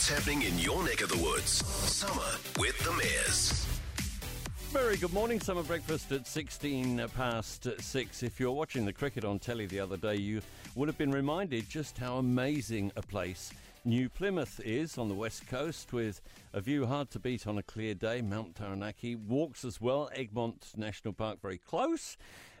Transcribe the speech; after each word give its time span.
what's 0.00 0.08
happening 0.08 0.40
in 0.40 0.58
your 0.58 0.82
neck 0.82 1.02
of 1.02 1.10
the 1.10 1.22
woods. 1.22 1.62
Summer 1.66 2.22
with 2.58 2.78
the 2.78 2.92
Mares. 2.92 3.66
Very 4.72 4.96
good 4.96 5.12
morning. 5.12 5.38
Summer 5.40 5.62
breakfast 5.62 6.10
at 6.10 6.26
16 6.26 7.06
past 7.14 7.68
6. 7.78 8.22
If 8.22 8.40
you're 8.40 8.50
watching 8.50 8.86
the 8.86 8.94
cricket 8.94 9.26
on 9.26 9.38
telly 9.38 9.66
the 9.66 9.78
other 9.78 9.98
day, 9.98 10.14
you 10.14 10.40
would 10.74 10.88
have 10.88 10.96
been 10.96 11.10
reminded 11.10 11.68
just 11.68 11.98
how 11.98 12.16
amazing 12.16 12.92
a 12.96 13.02
place 13.02 13.52
New 13.84 14.08
Plymouth 14.08 14.58
is 14.64 14.96
on 14.96 15.10
the 15.10 15.14
west 15.14 15.46
coast 15.48 15.92
with 15.92 16.22
a 16.54 16.62
view 16.62 16.86
hard 16.86 17.10
to 17.10 17.18
beat 17.18 17.46
on 17.46 17.58
a 17.58 17.62
clear 17.62 17.92
day. 17.92 18.22
Mount 18.22 18.54
Taranaki 18.54 19.16
walks 19.16 19.66
as 19.66 19.82
well. 19.82 20.08
Egmont 20.14 20.68
National 20.78 21.12
Park 21.12 21.42
very 21.42 21.58
close. 21.58 22.16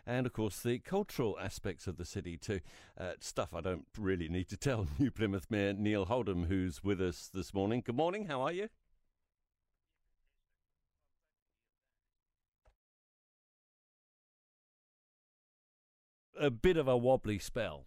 And 0.06 0.26
of 0.26 0.32
course, 0.32 0.60
the 0.60 0.78
cultural 0.78 1.38
aspects 1.40 1.86
of 1.86 1.96
the 1.96 2.04
city 2.04 2.36
too. 2.36 2.60
Uh, 2.98 3.12
stuff 3.20 3.54
I 3.54 3.60
don't 3.60 3.86
really 3.98 4.28
need 4.28 4.48
to 4.48 4.56
tell 4.58 4.86
New 4.98 5.10
Plymouth 5.10 5.46
Mayor 5.50 5.72
Neil 5.72 6.06
Holdom, 6.06 6.46
who's 6.46 6.82
with 6.82 7.00
us 7.00 7.30
this 7.32 7.54
morning. 7.54 7.82
Good 7.84 7.96
morning. 7.96 8.26
How 8.26 8.42
are 8.42 8.52
you? 8.52 8.68
a 16.40 16.50
bit 16.50 16.76
of 16.76 16.88
a 16.88 16.96
wobbly 16.96 17.38
spell. 17.38 17.86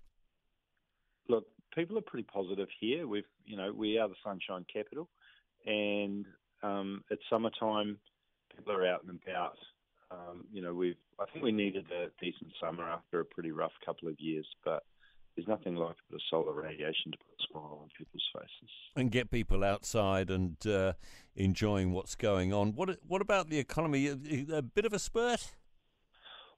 Look, 1.28 1.46
people 1.76 1.98
are 1.98 2.02
pretty 2.02 2.28
positive 2.32 2.68
here. 2.80 3.08
We've, 3.08 3.24
you 3.46 3.58
know, 3.58 3.74
we 3.76 3.98
are 3.98 4.08
the 4.08 4.16
sunshine 4.24 4.66
capital, 4.72 5.10
and 5.66 6.26
um, 6.62 7.04
it's 7.10 7.24
summertime. 7.30 7.98
People 8.56 8.74
are 8.74 8.86
out 8.86 9.04
and 9.04 9.20
about. 9.26 9.58
Um, 10.14 10.46
you 10.52 10.62
know, 10.62 10.74
we've. 10.74 10.96
I 11.20 11.26
think 11.32 11.44
we 11.44 11.52
needed 11.52 11.86
a 11.92 12.08
decent 12.24 12.52
summer 12.62 12.84
after 12.84 13.20
a 13.20 13.26
pretty 13.26 13.52
rough 13.52 13.72
couple 13.86 14.08
of 14.08 14.20
years, 14.20 14.46
but 14.64 14.84
there's 15.36 15.48
nothing 15.48 15.76
like 15.76 15.96
a 15.96 16.12
bit 16.12 16.16
of 16.16 16.22
solar 16.30 16.54
radiation 16.54 17.12
to 17.12 17.18
put 17.18 17.34
a 17.40 17.52
smile 17.52 17.80
on 17.82 17.90
people's 17.98 18.24
faces 18.34 18.70
and 18.96 19.12
get 19.12 19.32
people 19.32 19.64
outside 19.64 20.30
and 20.30 20.56
uh, 20.68 20.94
enjoying 21.36 21.92
what's 21.92 22.16
going 22.16 22.54
on. 22.54 22.74
What 22.74 22.98
What 23.08 23.22
about 23.22 23.50
the 23.50 23.60
economy? 23.60 24.08
A, 24.08 24.58
a 24.58 24.62
bit 24.62 24.86
of 24.86 24.94
a 24.94 25.00
spurt. 25.00 25.54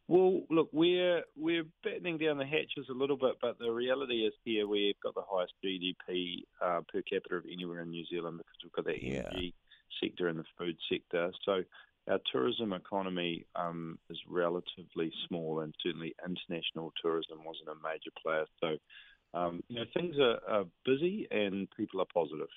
Well, 0.08 0.42
look, 0.52 0.70
we're 0.72 1.24
we're 1.36 1.66
battening 1.84 2.18
down 2.18 2.38
the 2.38 2.46
hatches 2.46 2.88
a 2.90 2.94
little 2.94 3.18
bit, 3.18 3.36
but 3.42 3.58
the 3.58 3.72
reality 3.72 4.26
is 4.26 4.34
here 4.44 4.68
we've 4.68 5.00
got 5.02 5.16
the 5.16 5.24
highest 5.28 5.54
GDP 5.64 6.44
uh, 6.62 6.82
per 6.92 7.02
capita 7.02 7.36
of 7.36 7.46
anywhere 7.52 7.82
in 7.82 7.90
New 7.90 8.06
Zealand 8.06 8.38
because 8.38 8.58
we've 8.64 8.74
got 8.74 8.86
the 8.86 8.94
energy 8.94 9.54
yeah. 9.54 10.08
sector 10.08 10.28
and 10.28 10.38
the 10.38 10.44
food 10.58 10.78
sector. 10.92 11.32
So 11.44 11.64
our 12.10 12.20
tourism 12.32 12.74
economy 12.74 13.46
um, 13.56 13.98
is 14.10 14.18
relatively 14.30 15.12
small, 15.28 15.62
and 15.62 15.74
certainly 15.84 16.14
international 16.26 16.94
tourism 17.02 17.40
wasn't 17.46 17.70
a 17.70 17.76
major 17.84 18.12
player. 18.22 18.46
So 18.62 19.38
um, 19.38 19.64
you 19.68 19.78
know 19.78 19.86
things 19.94 20.16
are, 20.20 20.40
are 20.48 20.66
busy 20.86 21.28
and 21.32 21.68
people 21.76 22.02
are 22.02 22.08
positive. 22.14 22.50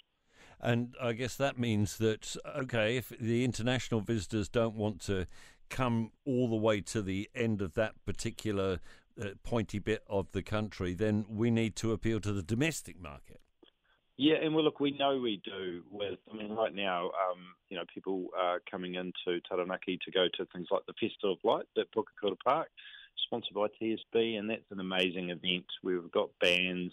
And 0.60 0.94
I 1.00 1.12
guess 1.12 1.36
that 1.36 1.58
means 1.58 1.98
that, 1.98 2.36
okay, 2.56 2.96
if 2.96 3.12
the 3.20 3.44
international 3.44 4.00
visitors 4.00 4.48
don't 4.48 4.74
want 4.74 5.00
to 5.02 5.26
come 5.69 6.10
all 6.24 6.48
the 6.48 6.56
way 6.56 6.80
to 6.80 7.02
the 7.02 7.30
end 7.34 7.62
of 7.62 7.74
that 7.74 7.94
particular 8.04 8.80
uh, 9.20 9.28
pointy 9.44 9.78
bit 9.78 10.02
of 10.08 10.32
the 10.32 10.42
country, 10.42 10.94
then 10.94 11.26
we 11.28 11.50
need 11.50 11.76
to 11.76 11.92
appeal 11.92 12.20
to 12.20 12.32
the 12.32 12.42
domestic 12.42 13.00
market. 13.00 13.41
Yeah, 14.19 14.34
and 14.42 14.55
well, 14.55 14.64
look, 14.64 14.80
we 14.80 14.91
know 14.91 15.19
we 15.19 15.41
do. 15.44 15.83
With 15.91 16.19
I 16.30 16.36
mean, 16.36 16.52
right 16.52 16.74
now, 16.74 17.06
um, 17.06 17.55
you 17.70 17.77
know, 17.77 17.84
people 17.92 18.27
are 18.36 18.60
coming 18.70 18.97
into 18.97 19.41
Taranaki 19.48 19.98
to 20.05 20.10
go 20.10 20.27
to 20.34 20.47
things 20.52 20.66
like 20.70 20.83
the 20.86 20.94
Festival 20.94 21.34
of 21.34 21.38
Light 21.44 21.66
at 21.78 21.86
Pukekura 21.92 22.36
Park, 22.44 22.69
sponsored 23.25 23.55
by 23.55 23.69
TSB, 23.80 24.38
and 24.38 24.50
that's 24.50 24.70
an 24.70 24.80
amazing 24.80 25.30
event. 25.30 25.66
We've 25.83 26.10
got 26.10 26.30
bands 26.41 26.92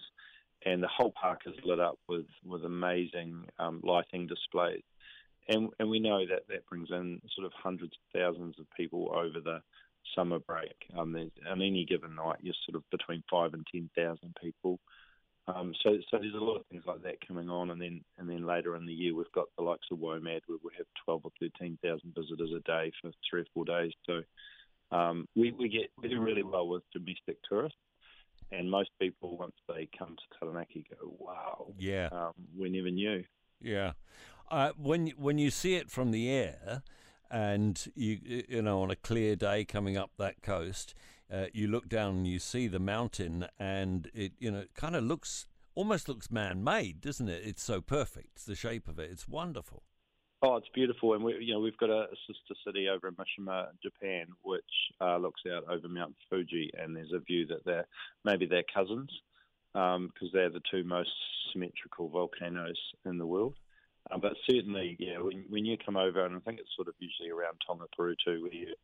and 0.65 0.81
the 0.81 0.87
whole 0.87 1.11
park 1.11 1.41
is 1.45 1.53
lit 1.63 1.79
up 1.79 1.99
with 2.07 2.25
with 2.45 2.65
amazing 2.65 3.45
um, 3.59 3.79
lighting 3.83 4.27
displays. 4.27 4.83
And 5.47 5.69
and 5.79 5.89
we 5.89 5.99
know 5.99 6.25
that 6.27 6.47
that 6.49 6.65
brings 6.67 6.89
in 6.89 7.21
sort 7.35 7.45
of 7.45 7.53
hundreds 7.53 7.93
of 7.93 8.19
thousands 8.19 8.59
of 8.59 8.65
people 8.75 9.11
over 9.13 9.39
the 9.39 9.61
summer 10.15 10.39
break. 10.39 10.75
Um, 10.97 11.15
on 11.15 11.61
any 11.61 11.85
given 11.85 12.15
night, 12.15 12.37
you're 12.41 12.55
sort 12.67 12.75
of 12.75 12.89
between 12.89 13.23
five 13.29 13.53
and 13.53 13.65
ten 13.71 13.89
thousand 13.95 14.35
people. 14.41 14.79
Um, 15.47 15.73
so, 15.83 15.97
so 16.09 16.17
there's 16.17 16.33
a 16.33 16.43
lot 16.43 16.57
of 16.57 16.65
things 16.67 16.83
like 16.87 17.03
that 17.03 17.25
coming 17.27 17.49
on, 17.49 17.69
and 17.69 17.79
then 17.79 18.01
and 18.17 18.27
then 18.27 18.47
later 18.47 18.75
in 18.75 18.85
the 18.85 18.93
year 18.93 19.13
we've 19.13 19.31
got 19.33 19.45
the 19.57 19.63
likes 19.63 19.87
of 19.91 19.99
WOMAD 19.99 20.41
where 20.47 20.57
we 20.63 20.71
have 20.77 20.87
twelve 21.03 21.21
or 21.23 21.31
thirteen 21.39 21.77
thousand 21.83 22.15
visitors 22.15 22.51
a 22.55 22.61
day 22.61 22.91
for 23.01 23.11
three 23.29 23.41
or 23.41 23.45
four 23.53 23.65
days. 23.65 23.91
So 24.05 24.21
um, 24.91 25.27
we 25.35 25.51
we 25.51 25.69
get 25.69 25.91
we 26.01 26.09
do 26.09 26.19
really 26.19 26.43
well 26.43 26.67
with 26.67 26.83
domestic 26.91 27.37
tourists. 27.47 27.77
And 28.51 28.69
most 28.69 28.89
people, 28.99 29.37
once 29.37 29.55
they 29.67 29.87
come 29.97 30.15
to 30.15 30.39
Taranaki, 30.39 30.85
go, 30.89 31.13
"Wow, 31.19 31.73
yeah, 31.77 32.09
um, 32.11 32.33
we 32.57 32.69
never 32.69 32.91
knew." 32.91 33.23
Yeah, 33.61 33.93
uh, 34.49 34.71
when 34.77 35.07
when 35.17 35.37
you 35.37 35.51
see 35.51 35.75
it 35.75 35.91
from 35.91 36.11
the 36.11 36.29
air, 36.29 36.83
and 37.29 37.87
you 37.95 38.43
you 38.47 38.61
know 38.61 38.81
on 38.81 38.91
a 38.91 38.95
clear 38.95 39.35
day 39.35 39.65
coming 39.65 39.97
up 39.97 40.11
that 40.17 40.41
coast, 40.41 40.95
uh, 41.31 41.45
you 41.53 41.67
look 41.67 41.89
down 41.89 42.17
and 42.17 42.27
you 42.27 42.39
see 42.39 42.67
the 42.67 42.79
mountain, 42.79 43.47
and 43.59 44.09
it 44.13 44.33
you 44.39 44.51
know 44.51 44.65
kind 44.75 44.95
of 44.95 45.03
looks 45.03 45.47
almost 45.73 46.07
looks 46.07 46.31
man-made, 46.31 47.01
doesn't 47.01 47.27
it? 47.27 47.43
It's 47.45 47.63
so 47.63 47.81
perfect, 47.81 48.45
the 48.45 48.55
shape 48.55 48.87
of 48.87 48.97
it. 48.99 49.11
It's 49.11 49.27
wonderful. 49.27 49.83
Oh, 50.41 50.57
it's 50.57 50.69
beautiful, 50.73 51.13
and 51.13 51.23
we, 51.23 51.37
you 51.39 51.53
know 51.53 51.59
we've 51.59 51.77
got 51.77 51.89
a, 51.89 52.07
sister 52.27 52.53
city 52.65 52.87
over 52.87 53.07
in 53.07 53.15
Mishima, 53.15 53.67
Japan, 53.81 54.27
which 54.43 54.63
uh, 55.01 55.17
looks 55.17 55.41
out 55.51 55.63
over 55.69 55.87
Mount 55.87 56.15
Fuji, 56.29 56.71
and 56.77 56.95
there's 56.95 57.13
a 57.13 57.19
view 57.19 57.47
that 57.47 57.65
they're 57.65 57.87
maybe 58.23 58.45
they're 58.45 58.63
cousins 58.73 59.09
because 59.73 59.97
um, 59.97 60.29
they're 60.33 60.49
the 60.49 60.61
two 60.71 60.83
most 60.83 61.09
symmetrical 61.51 62.09
volcanoes 62.09 62.79
in 63.05 63.17
the 63.17 63.25
world. 63.25 63.55
Uh, 64.11 64.17
but 64.17 64.33
certainly, 64.49 64.95
yeah, 64.99 65.17
when, 65.17 65.45
when 65.49 65.65
you 65.65 65.77
come 65.83 65.97
over, 65.97 66.25
and 66.25 66.35
I 66.35 66.39
think 66.39 66.59
it's 66.59 66.75
sort 66.75 66.87
of 66.87 66.93
usually 66.99 67.29
around 67.29 67.57
Tonga 67.65 67.85
where 67.97 68.53
you're 68.53 68.75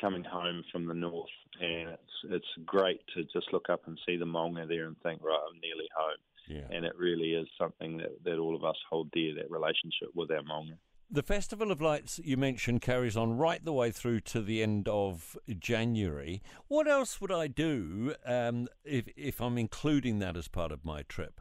coming 0.00 0.24
home 0.24 0.64
from 0.72 0.86
the 0.86 0.94
north, 0.94 1.28
and 1.60 1.90
it's 1.90 2.12
it's 2.30 2.66
great 2.66 3.00
to 3.14 3.24
just 3.24 3.52
look 3.52 3.68
up 3.68 3.82
and 3.86 3.98
see 4.06 4.16
the 4.16 4.24
Maunga 4.24 4.66
there 4.66 4.86
and 4.86 4.96
think, 5.02 5.22
right, 5.22 5.38
I'm 5.48 5.60
nearly 5.60 5.88
home. 5.96 6.18
Yeah. 6.48 6.76
And 6.76 6.84
it 6.84 6.96
really 6.98 7.34
is 7.34 7.46
something 7.58 7.98
that, 7.98 8.24
that 8.24 8.38
all 8.38 8.56
of 8.56 8.64
us 8.64 8.76
hold 8.88 9.10
dear, 9.12 9.34
that 9.36 9.50
relationship 9.50 10.08
with 10.14 10.30
our 10.30 10.42
Maunga. 10.42 10.78
The 11.12 11.22
Festival 11.22 11.72
of 11.72 11.80
Lights 11.80 12.20
you 12.22 12.36
mentioned 12.36 12.82
carries 12.82 13.16
on 13.16 13.36
right 13.36 13.64
the 13.64 13.72
way 13.72 13.90
through 13.90 14.20
to 14.20 14.40
the 14.40 14.62
end 14.62 14.88
of 14.88 15.36
January. 15.58 16.40
What 16.68 16.86
else 16.86 17.20
would 17.20 17.32
I 17.32 17.48
do 17.48 18.14
um, 18.24 18.68
if, 18.84 19.08
if 19.16 19.40
I'm 19.40 19.58
including 19.58 20.20
that 20.20 20.36
as 20.36 20.46
part 20.46 20.70
of 20.70 20.84
my 20.84 21.02
trip? 21.02 21.40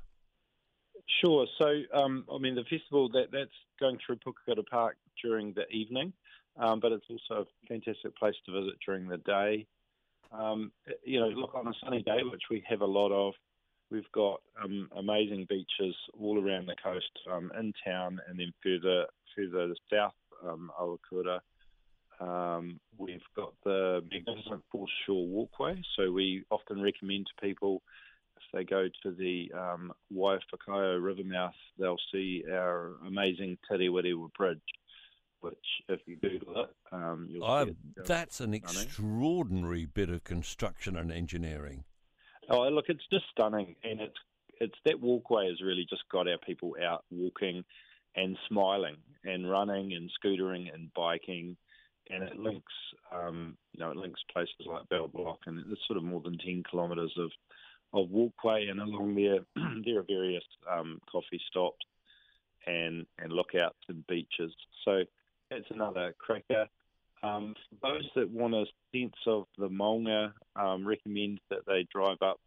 Sure. 1.24 1.46
So, 1.58 1.82
um, 1.94 2.26
I 2.34 2.40
mean, 2.40 2.56
the 2.56 2.64
festival 2.64 3.10
that 3.10 3.28
that's 3.32 3.52
going 3.80 4.00
through 4.06 4.18
Pukekura 4.18 4.66
Park 4.70 4.98
during 5.24 5.54
the 5.54 5.68
evening, 5.70 6.14
um, 6.58 6.80
but 6.80 6.92
it's 6.92 7.06
also 7.10 7.42
a 7.42 7.68
fantastic 7.68 8.16
place 8.18 8.36
to 8.46 8.52
visit 8.52 8.76
during 8.86 9.08
the 9.08 9.18
day. 9.18 9.66
Um, 10.32 10.72
you 11.04 11.20
know, 11.20 11.28
look 11.28 11.56
on 11.56 11.68
a 11.68 11.74
sunny 11.84 12.04
day, 12.04 12.20
which 12.24 12.44
we 12.50 12.64
have 12.68 12.82
a 12.82 12.86
lot 12.86 13.12
of. 13.12 13.34
We've 13.92 14.12
got 14.14 14.42
um, 14.64 14.88
amazing 14.96 15.48
beaches 15.50 15.96
all 16.20 16.40
around 16.40 16.68
the 16.68 16.76
coast, 16.84 17.10
um, 17.32 17.52
in 17.60 17.74
town, 17.84 18.20
and 18.28 18.40
then 18.40 18.54
further 18.64 19.06
further 19.36 19.74
south, 19.92 20.14
um, 20.48 20.72
Awakura. 20.80 21.40
Um, 22.20 22.80
we've 22.98 23.22
got 23.36 23.54
the 23.64 24.02
magnificent 24.12 24.62
Foreshore 24.72 25.26
Walkway, 25.26 25.82
so 25.96 26.12
we 26.12 26.44
often 26.52 26.82
recommend 26.82 27.28
to 27.28 27.48
people 27.48 27.82
if 28.40 28.44
they 28.54 28.64
go 28.64 28.88
to 29.04 29.12
the 29.12 29.52
um, 29.58 29.92
Waiwhakaiho 30.14 31.04
River 31.04 31.24
mouth, 31.24 31.54
they'll 31.78 31.98
see 32.12 32.44
our 32.52 32.94
amazing 33.06 33.58
Te 33.70 33.76
Rewarewa 33.76 34.32
Bridge, 34.34 34.60
which, 35.42 35.56
if 35.88 36.00
you 36.06 36.18
Google 36.18 36.64
it, 36.64 36.70
um, 36.92 37.28
you'll 37.30 37.46
oh, 37.46 37.66
see 37.66 37.72
it. 37.72 38.06
That's 38.06 38.40
an 38.40 38.54
extraordinary 38.54 39.86
bit 39.86 40.10
of 40.10 40.24
construction 40.24 40.96
and 40.96 41.12
engineering. 41.12 41.84
Oh, 42.50 42.68
look, 42.70 42.86
it's 42.90 43.06
just 43.12 43.26
stunning, 43.32 43.76
and 43.84 44.02
it's 44.02 44.18
it's 44.60 44.78
that 44.86 45.00
walkway 45.00 45.48
has 45.48 45.62
really 45.62 45.86
just 45.90 46.04
got 46.12 46.28
our 46.28 46.38
people 46.46 46.76
out 46.84 47.06
walking 47.10 47.64
and 48.16 48.38
smiling 48.48 48.98
and 49.24 49.50
running 49.50 49.94
and 49.94 50.10
scootering 50.20 50.74
and 50.74 50.94
biking. 50.94 51.56
And 52.10 52.24
it 52.24 52.38
links, 52.38 52.74
um, 53.14 53.56
you 53.72 53.80
know, 53.80 53.92
it 53.92 53.98
links 53.98 54.20
places 54.34 54.56
like 54.66 54.90
Bell 54.90 55.08
Block, 55.08 55.40
and 55.46 55.60
it's 55.72 55.82
sort 55.88 55.98
of 55.98 56.04
more 56.04 56.22
than 56.22 56.38
ten 56.40 56.64
kilometres 56.70 57.14
of 57.18 57.32
of 57.94 58.10
walkway, 58.10 58.68
and 58.68 58.80
along 58.80 59.16
there 59.16 59.40
there 59.86 60.00
are 60.00 60.06
various 60.08 60.44
um, 60.72 61.00
coffee 61.12 61.42
stops 61.48 61.86
and 62.66 63.06
and 63.20 63.32
lookouts 63.32 63.78
and 63.90 64.06
beaches. 64.08 64.54
So 64.86 65.04
that's 65.50 65.70
another 65.72 66.14
cracker. 66.18 66.68
Um, 67.22 67.56
for 67.82 67.94
those 67.94 68.10
that 68.16 68.30
want 68.30 68.54
a 68.54 68.66
sense 68.94 69.16
of 69.28 69.46
the 69.58 69.68
Maunga, 69.70 70.32
um, 70.56 70.88
recommend 70.88 71.40
that 71.50 71.66
they 71.68 71.86
drive 71.94 72.22
up 72.22 72.40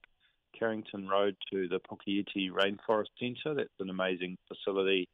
Carrington 0.58 1.08
Road 1.08 1.37
to 1.52 1.69
the 1.69 1.81
Pukeiti 1.81 2.50
Rainforest 2.50 3.08
Centre. 3.19 3.54
That's 3.54 3.69
an 3.81 3.90
amazing 3.90 4.38
facility 4.49 5.08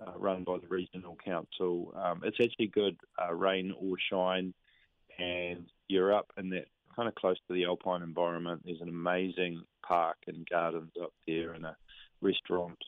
uh, 0.00 0.12
run 0.16 0.44
by 0.44 0.58
the 0.58 0.68
regional 0.68 1.16
council. 1.24 1.92
Um, 1.96 2.22
it's 2.24 2.38
actually 2.40 2.68
good 2.68 2.96
uh, 3.20 3.32
rain 3.34 3.74
or 3.78 3.96
shine, 4.10 4.54
and 5.18 5.66
you're 5.88 6.14
up 6.14 6.26
in 6.36 6.50
that 6.50 6.66
kind 6.94 7.08
of 7.08 7.14
close 7.14 7.36
to 7.48 7.54
the 7.54 7.64
alpine 7.64 8.02
environment. 8.02 8.62
There's 8.64 8.80
an 8.80 8.88
amazing 8.88 9.62
park 9.86 10.18
and 10.26 10.46
gardens 10.48 10.92
up 11.02 11.12
there, 11.26 11.52
and 11.52 11.64
a 11.64 11.76
restaurant, 12.20 12.78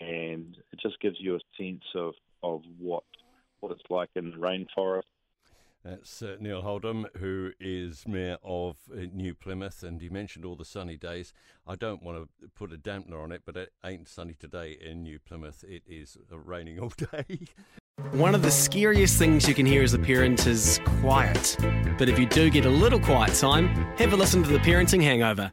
and 0.00 0.56
it 0.72 0.80
just 0.80 1.00
gives 1.00 1.16
you 1.18 1.36
a 1.36 1.40
sense 1.56 1.84
of, 1.94 2.14
of 2.42 2.62
what 2.78 3.04
what 3.64 3.72
it's 3.72 3.90
like 3.90 4.10
in 4.14 4.30
the 4.30 4.36
rainforest. 4.36 5.02
That's 5.84 6.22
uh, 6.22 6.36
Neil 6.40 6.62
Holdom, 6.62 7.04
who 7.18 7.52
is 7.60 8.06
Mayor 8.06 8.38
of 8.42 8.76
uh, 8.90 9.00
New 9.12 9.34
Plymouth, 9.34 9.82
and 9.82 10.00
he 10.00 10.08
mentioned 10.08 10.44
all 10.44 10.56
the 10.56 10.64
sunny 10.64 10.96
days. 10.96 11.34
I 11.66 11.76
don't 11.76 12.02
want 12.02 12.16
to 12.40 12.48
put 12.54 12.72
a 12.72 12.76
dampener 12.76 13.22
on 13.22 13.32
it, 13.32 13.42
but 13.44 13.56
it 13.56 13.72
ain't 13.84 14.08
sunny 14.08 14.34
today 14.34 14.78
in 14.80 15.02
New 15.02 15.18
Plymouth. 15.18 15.62
It 15.66 15.82
is 15.86 16.16
uh, 16.32 16.38
raining 16.38 16.78
all 16.78 16.92
day. 17.12 17.40
One 18.12 18.34
of 18.34 18.42
the 18.42 18.50
scariest 18.50 19.18
things 19.18 19.46
you 19.46 19.54
can 19.54 19.66
hear 19.66 19.82
as 19.82 19.92
a 19.92 19.98
parent 19.98 20.46
is 20.46 20.80
quiet. 21.00 21.56
But 21.98 22.08
if 22.08 22.18
you 22.18 22.26
do 22.26 22.48
get 22.50 22.64
a 22.64 22.70
little 22.70 22.98
quiet 22.98 23.34
time, 23.34 23.68
have 23.96 24.12
a 24.12 24.16
listen 24.16 24.42
to 24.42 24.48
The 24.50 24.58
Parenting 24.58 25.02
Hangover. 25.02 25.52